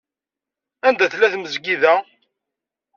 Anda 0.87 1.05
tella 1.11 1.27
tmezgida? 1.33 1.95